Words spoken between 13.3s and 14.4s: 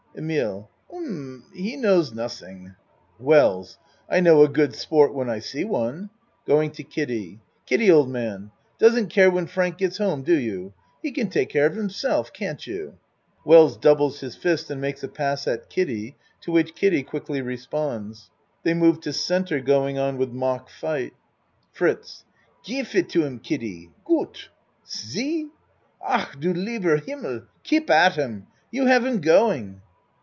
(Wells doubles his